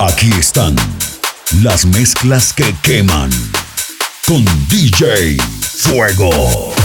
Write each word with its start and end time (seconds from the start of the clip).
Aquí 0.00 0.30
están 0.38 0.76
las 1.60 1.84
mezclas 1.84 2.52
que 2.52 2.72
queman 2.84 3.30
con 4.24 4.44
DJ 4.68 5.38
Fuego. 5.60 6.77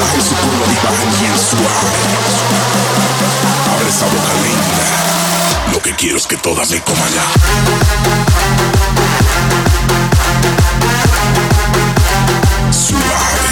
relaje 0.00 0.20
su 0.22 0.34
curva 0.34 0.66
y 0.72 0.76
baje 0.86 1.06
bien 1.20 1.36
suave. 1.38 1.90
Abre 3.74 3.88
esa 3.88 4.06
boca 4.06 4.32
linda. 4.42 5.72
Lo 5.72 5.82
que 5.82 5.94
quiero 5.94 6.16
es 6.16 6.26
que 6.26 6.36
todas 6.38 6.70
me 6.70 6.80
coman 6.80 7.12
ya. 7.12 7.22
Suave. 12.72 13.49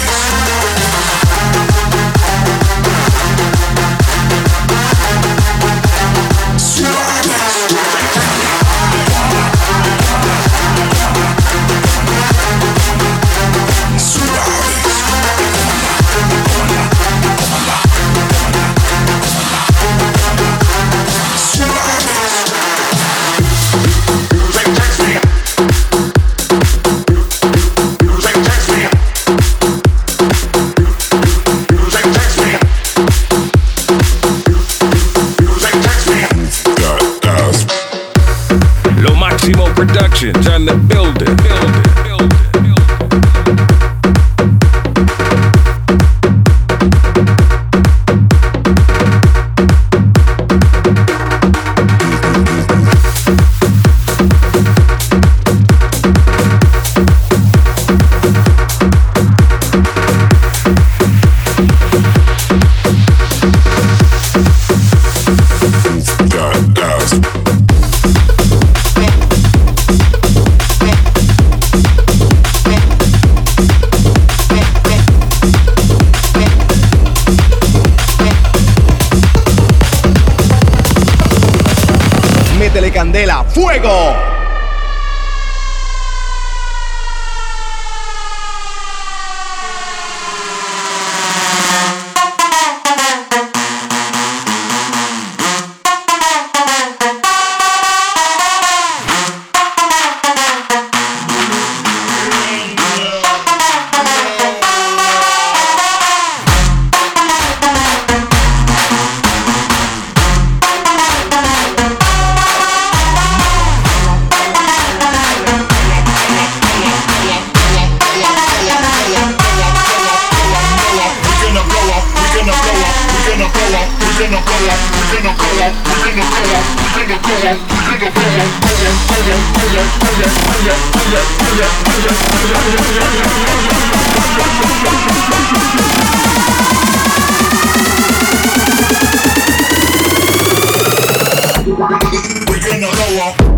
We're 141.79 141.87
gonna 141.87 142.91
go 142.91 143.23
up. 143.23 143.48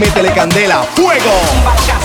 métele 0.00 0.32
candela, 0.32 0.82
fuego. 0.94 1.99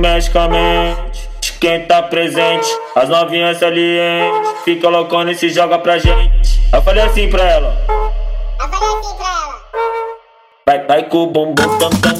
magicamente. 0.00 1.28
Quem 1.60 1.86
tá 1.86 2.02
presente, 2.02 2.66
as 2.96 3.08
novinhas 3.08 3.58
salientes. 3.58 4.50
Fica 4.64 4.88
loucona 4.88 5.32
e 5.32 5.34
se 5.34 5.50
joga 5.50 5.78
pra 5.78 5.98
gente. 5.98 6.60
Eu 6.72 6.82
falei 6.82 7.02
assim 7.02 7.28
pra 7.28 7.42
ela. 7.42 7.76
Eu 8.58 8.68
falei 8.68 8.88
assim 8.98 9.16
pra 9.16 9.26
ela. 9.26 9.60
Vai, 10.66 10.86
vai 10.86 11.02
com 11.04 11.18
o 11.18 11.26
bumbum 11.26 11.78
tam 11.78 11.90
tam. 11.90 12.14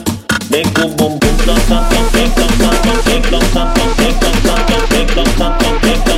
Vem 0.51 0.65
com 0.73 0.83
o 0.83 0.89
bumbum 0.89 1.37
tam 1.47 1.55
tam 1.69 1.89
tam. 1.89 2.05
Vem 2.11 2.31
tam 2.31 2.47
tam 2.59 2.77
tam. 2.83 3.03
Vem 3.03 3.23
tam 3.23 3.41
tam 3.41 3.75
tam. 3.75 3.89
Vem 3.95 4.15
tam 4.15 4.33
tam 4.33 4.65
tam. 4.67 5.39
Tam 5.39 5.81
tam 5.81 6.03
tam. 6.05 6.10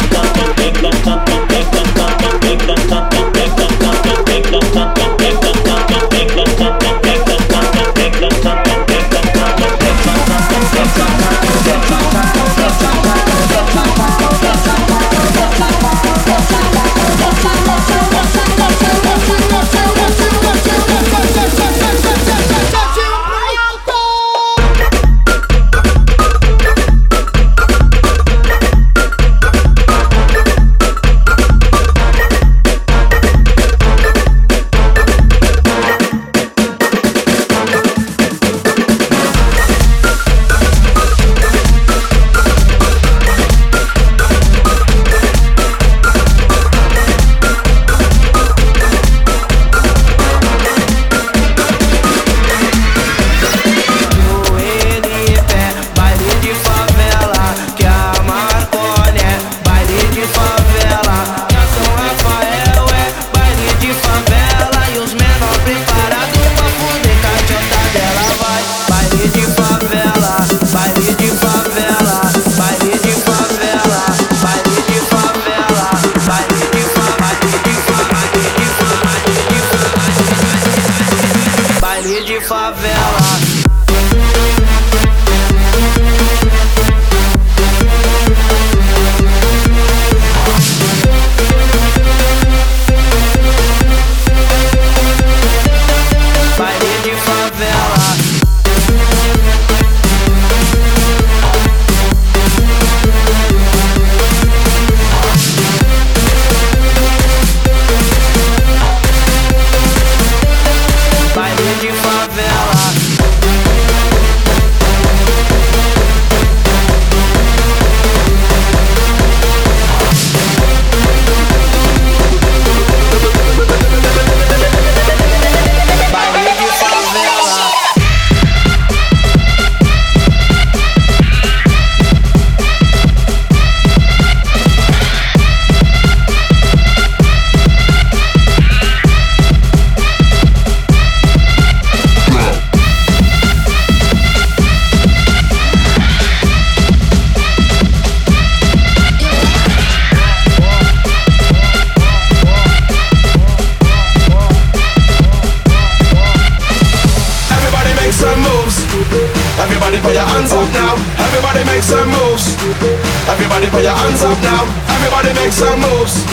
Make 165.52 165.68
some 165.68 165.80
moves. 165.84 166.24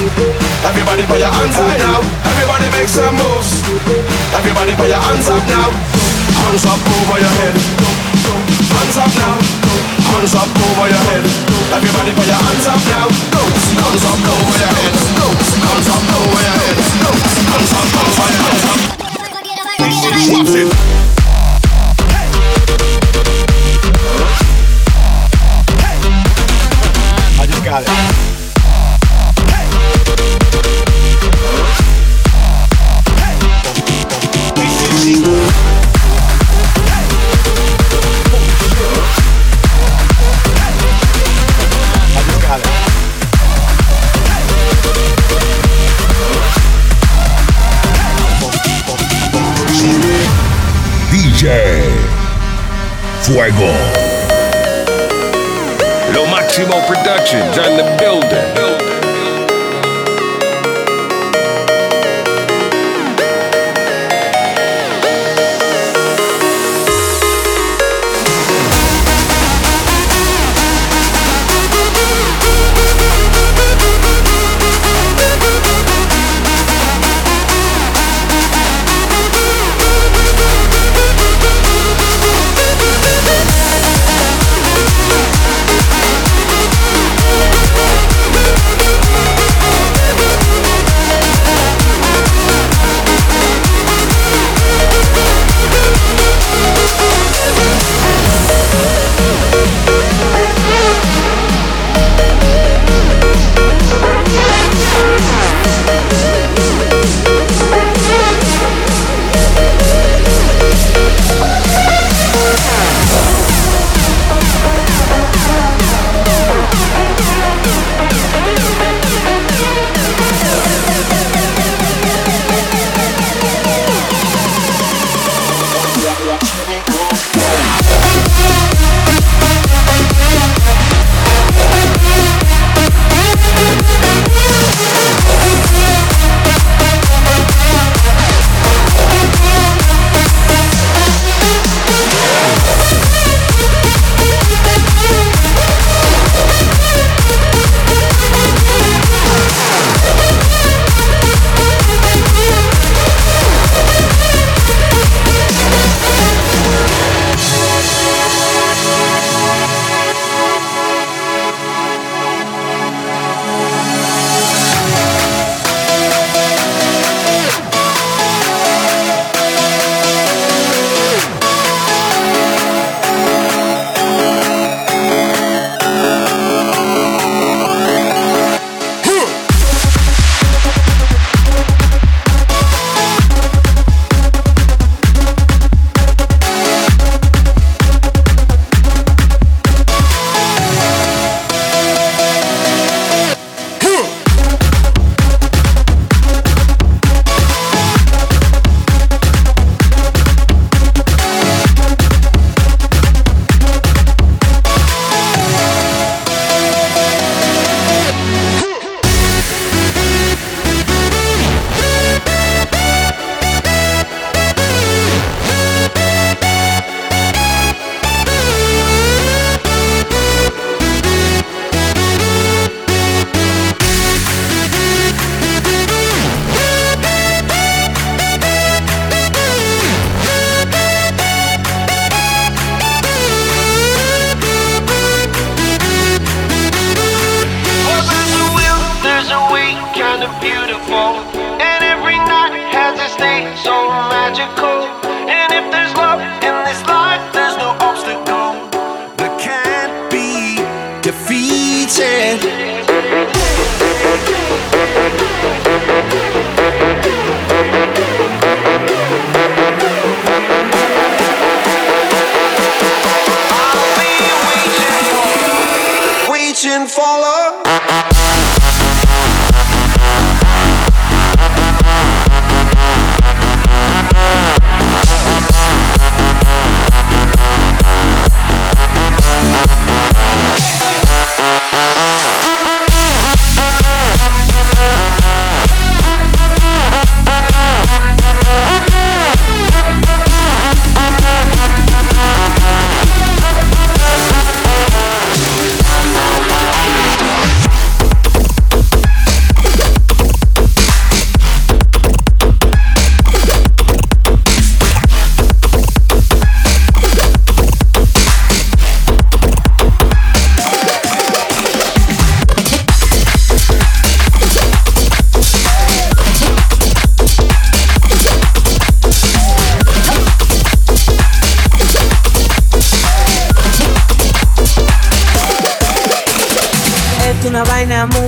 Everybody 0.63 1.03
put 1.03 1.19
your 1.19 1.27
hands 1.27 1.57
up 1.59 1.75
now. 1.75 1.99
Everybody 2.23 2.71
make 2.71 2.87
some 2.87 3.15
moves. 3.19 3.51
Everybody 4.31 4.71
put 4.79 4.87
your 4.87 5.01
hands 5.03 5.27
up 5.27 5.43
now. 5.43 5.75
Hands 6.39 6.63
up 6.63 6.79
over 6.79 7.19
your 7.19 7.33
head. 7.43 7.55
Hands 8.71 8.95
up 8.95 9.11
now. 9.19 9.35
Hands 10.07 10.35
up 10.39 10.47
over 10.47 10.87
your 10.87 11.03
head. 11.11 11.23
Everybody 11.75 12.11
put 12.15 12.27
your 12.31 12.39
hands 12.39 12.67
up 12.71 12.79
now. 12.87 13.11
Hands 13.11 14.05
up 14.07 14.23
over 14.23 14.55
your 14.55 14.71
head. 14.79 14.93
Hands 15.67 15.89
up 15.91 16.03
over 16.15 16.39
your 16.39 16.55
head. 16.63 16.77
Hands 17.51 17.75
up 17.75 17.91
over 17.99 18.27
your 18.31 18.39
head. 18.39 18.69
Watch 20.31 20.55
it. 20.55 20.98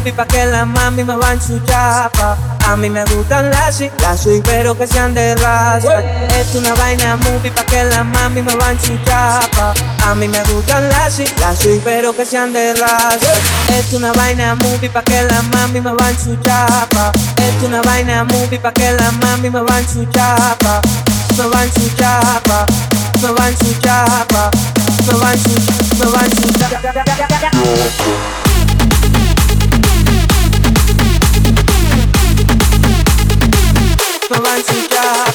Movie 0.02 0.14
pa' 0.14 0.26
que 0.26 0.46
la 0.48 0.66
mami 0.66 1.04
me 1.04 1.16
van 1.16 1.40
su 1.40 1.60
chapa. 1.60 2.36
A 2.68 2.76
mí 2.76 2.90
me 2.90 3.04
gustan 3.06 3.52
las 3.52 3.80
las 4.02 4.28
pero 4.44 4.76
que 4.76 4.88
sean 4.88 5.14
de 5.14 5.36
raza. 5.36 6.02
Es 6.40 6.56
una 6.56 6.74
vaina 6.74 7.18
movie 7.18 7.52
pa' 7.52 7.64
que 7.66 7.84
la 7.84 8.04
mami 8.04 8.42
me 8.42 8.56
van 8.56 8.80
su 8.80 8.98
chapa. 9.06 9.74
A 10.08 10.16
mí 10.16 10.28
me 10.28 10.42
gustan 10.46 10.90
las 10.90 11.20
las 11.40 11.60
pero 11.84 12.16
que 12.16 12.26
sean 12.26 12.52
de 12.52 12.74
raza. 12.74 13.32
Es 13.70 13.94
una 13.94 14.12
vaina 14.14 14.56
movie 14.56 14.90
pa' 14.90 15.04
que 15.04 15.22
la 15.22 15.42
mami 15.54 15.82
me 15.82 15.94
van 15.94 16.18
su 16.18 16.36
chapa. 16.38 17.12
Es 17.38 17.64
una 17.64 17.82
vaina 17.84 18.24
movie 18.24 18.58
pa' 18.58 18.72
que 18.72 18.92
la 18.94 19.12
mami 19.12 19.52
me 19.52 19.62
van 19.62 19.88
su 19.88 20.06
chapa. 20.06 20.82
Me 21.38 21.48
van 21.48 21.72
su 21.74 21.90
chapa, 21.96 22.66
me 23.22 23.32
van 23.32 23.56
su 23.58 23.74
chapa, 23.80 24.52
me 25.08 25.14
van 25.14 25.38
su, 25.40 25.56
me 25.98 26.06
van 26.12 26.30
su 26.30 26.48
chapa. 26.60 28.41
Jessica. 34.62 35.31